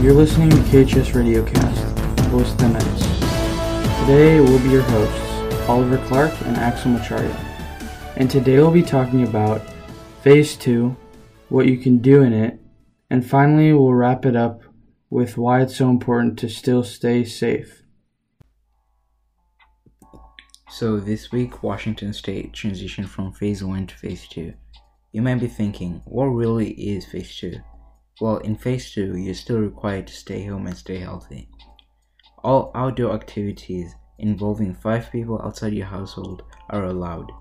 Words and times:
You're 0.00 0.14
listening 0.14 0.48
to 0.48 0.56
KHS 0.56 1.12
Radiocast, 1.12 2.20
Voice 2.30 2.52
of 2.52 2.56
the 2.56 2.68
Knights. 2.70 4.00
Today 4.00 4.40
we'll 4.40 4.58
be 4.60 4.70
your 4.70 4.80
hosts, 4.80 5.68
Oliver 5.68 5.98
Clark 6.06 6.32
and 6.46 6.56
Axel 6.56 6.92
Macharia. 6.92 7.36
And 8.16 8.30
today 8.30 8.56
we'll 8.56 8.70
be 8.70 8.82
talking 8.82 9.24
about 9.24 9.60
Phase 10.22 10.56
2, 10.56 10.96
what 11.50 11.66
you 11.66 11.76
can 11.76 11.98
do 11.98 12.22
in 12.22 12.32
it, 12.32 12.58
and 13.10 13.28
finally 13.28 13.74
we'll 13.74 13.92
wrap 13.92 14.24
it 14.24 14.34
up 14.34 14.62
with 15.10 15.36
why 15.36 15.60
it's 15.60 15.76
so 15.76 15.90
important 15.90 16.38
to 16.38 16.48
still 16.48 16.82
stay 16.82 17.22
safe. 17.22 17.82
So, 20.70 20.98
this 20.98 21.30
week, 21.30 21.62
Washington 21.62 22.14
State 22.14 22.52
transitioned 22.52 23.08
from 23.08 23.34
Phase 23.34 23.62
1 23.62 23.88
to 23.88 23.94
Phase 23.96 24.26
2. 24.28 24.54
You 25.12 25.20
might 25.20 25.40
be 25.40 25.46
thinking, 25.46 26.00
what 26.06 26.24
really 26.24 26.70
is 26.70 27.04
Phase 27.04 27.36
2? 27.36 27.60
Well, 28.20 28.36
in 28.38 28.56
Phase 28.56 28.92
2, 28.92 29.16
you're 29.16 29.34
still 29.34 29.60
required 29.60 30.06
to 30.08 30.12
stay 30.12 30.44
home 30.44 30.66
and 30.66 30.76
stay 30.76 30.98
healthy. 30.98 31.48
All 32.44 32.70
outdoor 32.74 33.14
activities 33.14 33.94
involving 34.18 34.74
five 34.74 35.10
people 35.10 35.40
outside 35.42 35.72
your 35.72 35.86
household 35.86 36.42
are 36.68 36.84
allowed. 36.84 37.32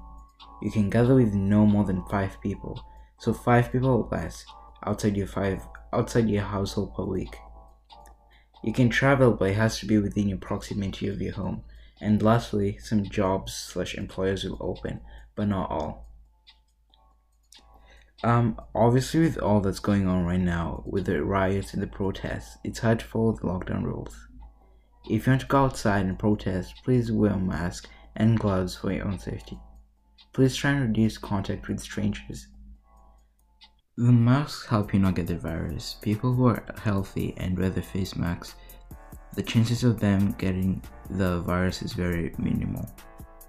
You 0.62 0.72
can 0.72 0.90
gather 0.90 1.16
with 1.16 1.34
no 1.34 1.66
more 1.66 1.84
than 1.84 2.06
five 2.06 2.40
people, 2.42 2.82
so 3.18 3.34
five 3.34 3.72
people 3.72 3.90
or 3.90 4.10
less 4.10 4.46
outside 4.86 5.18
your 5.18 5.28
five 5.28 5.62
outside 5.92 6.30
your 6.30 6.44
household 6.44 6.96
per 6.96 7.04
week. 7.04 7.36
You 8.64 8.72
can 8.74 8.90
travel, 8.90 9.34
but 9.34 9.52
it 9.52 9.56
has 9.56 9.80
to 9.80 9.86
be 9.86 9.98
within 9.98 10.30
your 10.30 10.38
proximity 10.38 11.08
of 11.08 11.22
your 11.22 11.34
home. 11.34 11.64
And 12.02 12.22
lastly, 12.22 12.78
some 12.78 13.04
jobs 13.04 13.54
slash 13.54 13.96
employers 13.96 14.44
will 14.44 14.58
open, 14.62 15.02
but 15.36 15.48
not 15.48 15.70
all. 15.70 16.09
Um, 18.24 18.60
obviously, 18.76 19.22
with 19.22 19.38
all 19.38 19.62
that's 19.62 19.80
going 19.80 20.08
on 20.08 20.26
right 20.26 20.40
now, 20.40 20.84
with 20.86 21.06
the 21.06 21.24
riots 21.24 21.74
and 21.74 21.82
the 21.82 21.88
protests, 21.88 22.58
it's 22.64 22.80
hard 22.80 23.00
to 23.00 23.06
follow 23.06 23.32
the 23.32 23.44
lockdown 23.44 23.84
rules. 23.84 24.28
If 25.10 25.26
you 25.26 25.32
want 25.32 25.42
to 25.42 25.48
go 25.48 25.64
outside 25.64 26.06
and 26.06 26.20
protest, 26.20 26.76
please 26.84 27.12
wear 27.12 27.32
a 27.32 27.40
mask 27.40 27.90
and 28.18 28.40
gloves 28.40 28.76
for 28.76 28.92
your 28.92 29.08
own 29.08 29.20
safety. 29.20 29.58
Please 30.34 30.56
try 30.56 30.72
and 30.72 30.82
reduce 30.82 31.18
contact 31.18 31.70
with 31.70 31.80
strangers. 31.80 32.48
The 33.96 34.12
masks 34.12 34.68
help 34.68 34.94
you 34.94 35.00
not 35.00 35.16
get 35.16 35.28
the 35.28 35.38
virus. 35.38 35.96
People 36.02 36.34
who 36.34 36.48
are 36.48 36.64
healthy 36.84 37.34
and 37.38 37.58
wear 37.58 37.70
the 37.70 37.82
face 37.82 38.16
masks, 38.16 38.56
the 39.36 39.44
chances 39.44 39.84
of 39.84 40.00
them 40.00 40.34
getting 40.38 40.82
the 41.10 41.40
virus 41.42 41.82
is 41.82 41.94
very 41.94 42.34
minimal. 42.38 42.90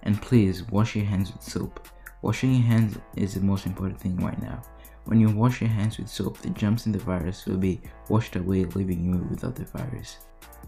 And 0.04 0.20
please 0.22 0.62
wash 0.70 0.94
your 0.96 1.04
hands 1.04 1.32
with 1.32 1.42
soap. 1.42 1.88
Washing 2.22 2.52
your 2.52 2.62
hands 2.62 2.98
is 3.16 3.34
the 3.34 3.40
most 3.40 3.66
important 3.66 3.98
thing 3.98 4.16
right 4.18 4.40
now. 4.42 4.62
When 5.04 5.20
you 5.20 5.30
wash 5.30 5.60
your 5.60 5.70
hands 5.70 5.98
with 5.98 6.08
soap, 6.08 6.38
the 6.38 6.50
germs 6.50 6.86
in 6.86 6.92
the 6.92 6.98
virus 6.98 7.46
will 7.46 7.56
be 7.56 7.80
washed 8.08 8.36
away, 8.36 8.64
leaving 8.66 9.04
you 9.04 9.26
without 9.30 9.56
the 9.56 9.64
virus. 9.64 10.18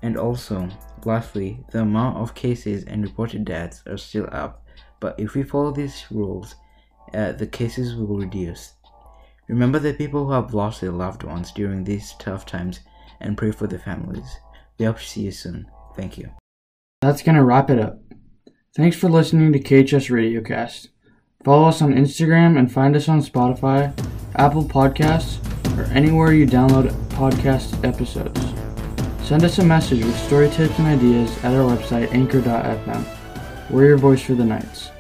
And 0.02 0.16
also, 0.16 0.68
lastly, 1.04 1.64
the 1.70 1.82
amount 1.82 2.16
of 2.16 2.34
cases 2.34 2.84
and 2.84 3.02
reported 3.02 3.44
deaths 3.44 3.82
are 3.86 3.98
still 3.98 4.28
up, 4.32 4.66
but 5.00 5.14
if 5.18 5.34
we 5.34 5.42
follow 5.42 5.70
these 5.70 6.04
rules, 6.10 6.56
uh, 7.14 7.32
the 7.32 7.46
cases 7.46 7.94
will 7.94 8.16
reduce. 8.16 8.72
Remember 9.48 9.78
the 9.78 9.92
people 9.92 10.26
who 10.26 10.32
have 10.32 10.54
lost 10.54 10.80
their 10.80 10.90
loved 10.90 11.24
ones 11.24 11.52
during 11.52 11.84
these 11.84 12.14
tough 12.18 12.46
times 12.46 12.80
and 13.20 13.36
pray 13.36 13.50
for 13.50 13.66
their 13.66 13.78
families. 13.78 14.38
We 14.78 14.86
hope 14.86 14.98
to 14.98 15.04
see 15.04 15.22
you 15.22 15.30
soon. 15.30 15.66
Thank 15.94 16.16
you. 16.16 16.30
That's 17.02 17.22
going 17.22 17.36
to 17.36 17.44
wrap 17.44 17.68
it 17.68 17.78
up. 17.78 17.98
Thanks 18.74 18.96
for 18.96 19.10
listening 19.10 19.52
to 19.52 19.60
KHS 19.60 20.10
Radiocast. 20.10 20.88
Follow 21.44 21.66
us 21.66 21.82
on 21.82 21.94
Instagram 21.94 22.56
and 22.56 22.70
find 22.70 22.94
us 22.94 23.08
on 23.08 23.20
Spotify, 23.20 23.92
Apple 24.36 24.64
Podcasts, 24.64 25.38
or 25.76 25.84
anywhere 25.92 26.32
you 26.32 26.46
download 26.46 26.92
podcast 27.08 27.84
episodes. 27.84 28.40
Send 29.26 29.42
us 29.42 29.58
a 29.58 29.64
message 29.64 30.04
with 30.04 30.16
story 30.16 30.48
tips 30.50 30.78
and 30.78 30.86
ideas 30.86 31.36
at 31.42 31.52
our 31.54 31.68
website, 31.76 32.12
anchor.fm. 32.12 33.04
We're 33.70 33.86
your 33.86 33.96
voice 33.96 34.22
for 34.22 34.34
the 34.34 34.44
Knights. 34.44 34.90